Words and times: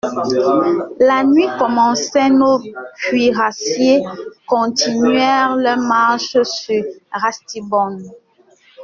La 0.99 1.23
nuit 1.23 1.45
commençait; 1.59 2.31
nos 2.31 2.59
cuirassiers 3.05 4.01
continuèrent 4.47 5.55
leur 5.57 5.77
marche 5.77 6.37
sur 6.41 6.83
Ratisbonne. 7.11 8.09